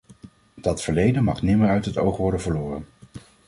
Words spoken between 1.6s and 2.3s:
uit het oog